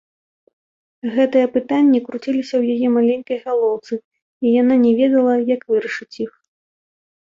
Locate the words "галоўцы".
3.45-3.93